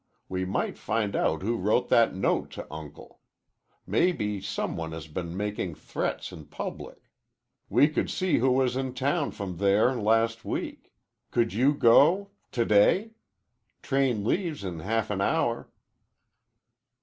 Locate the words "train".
13.83-14.25